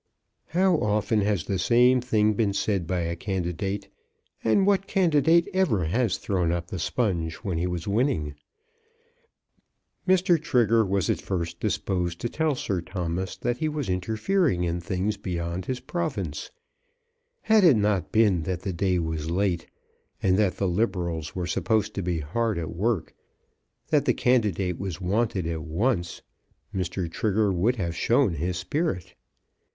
[0.47, 3.87] How often has the same thing been said by a candidate,
[4.43, 8.33] and what candidate ever has thrown up the sponge when he was winning?
[10.07, 10.41] Mr.
[10.41, 15.17] Trigger was at first disposed to tell Sir Thomas that he was interfering in things
[15.17, 16.49] beyond his province.
[17.41, 19.67] Had it not been that the day was late,
[20.19, 23.13] and that the Liberals were supposed to be hard at work,
[23.89, 26.23] that the candidate was wanted at once,
[26.73, 27.07] Mr.
[27.07, 29.13] Trigger would have shown his spirit.